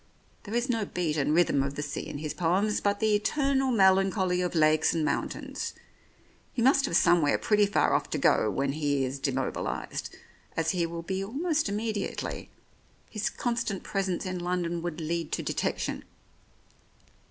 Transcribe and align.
"There 0.45 0.55
is 0.55 0.67
no 0.67 0.83
beat 0.83 1.15
and 1.15 1.31
rhythm 1.31 1.61
of 1.61 1.75
the 1.75 1.83
sea 1.83 2.07
in 2.07 2.17
his 2.17 2.33
poems, 2.33 2.81
but 2.81 2.99
the 2.99 3.13
eternal 3.13 3.69
melancholy 3.69 4.41
of 4.41 4.55
lakes 4.55 4.95
and 4.95 5.05
mountains. 5.05 5.75
He 6.53 6.63
must 6.63 6.85
have 6.87 6.95
somewhere 6.97 7.37
pretty 7.37 7.67
far 7.67 7.93
off 7.93 8.09
to 8.09 8.17
go 8.17 8.45
to 8.45 8.49
when 8.49 8.71
he 8.71 9.05
is 9.05 9.19
demobilized, 9.19 10.15
as 10.57 10.71
he 10.71 10.87
will 10.87 11.03
be 11.03 11.23
almost 11.23 11.69
immediately. 11.69 12.49
His 13.11 13.29
constant 13.29 13.83
presence 13.83 14.25
in 14.25 14.39
London 14.39 14.81
would 14.81 14.99
lead 14.99 15.31
to 15.33 15.43
detection." 15.43 16.03